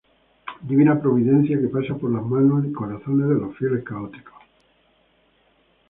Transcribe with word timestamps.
Divina 0.69 0.99
Providencia 0.99 1.59
que 1.61 1.67
pasa 1.67 1.93
por 1.95 2.11
las 2.11 2.23
manos 2.25 2.65
y 2.65 2.71
corazones 2.71 3.29
de 3.29 3.35
los 3.35 3.55
fieles 3.55 3.83
católicos. 3.83 4.33